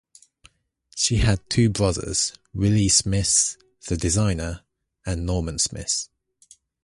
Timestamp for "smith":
2.89-3.57, 5.59-6.07